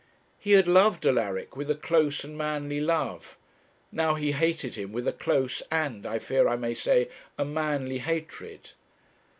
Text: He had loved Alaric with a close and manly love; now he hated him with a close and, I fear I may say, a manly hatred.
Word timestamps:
He 0.39 0.53
had 0.53 0.67
loved 0.67 1.05
Alaric 1.05 1.55
with 1.55 1.69
a 1.69 1.75
close 1.75 2.23
and 2.23 2.35
manly 2.35 2.81
love; 2.81 3.37
now 3.91 4.15
he 4.15 4.31
hated 4.31 4.73
him 4.73 4.91
with 4.91 5.07
a 5.07 5.13
close 5.13 5.61
and, 5.69 6.07
I 6.07 6.17
fear 6.17 6.47
I 6.47 6.55
may 6.55 6.73
say, 6.73 7.07
a 7.37 7.45
manly 7.45 7.99
hatred. 7.99 8.71